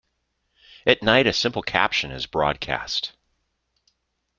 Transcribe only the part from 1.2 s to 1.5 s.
a